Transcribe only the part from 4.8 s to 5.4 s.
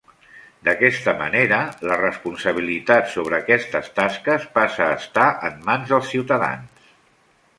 a estar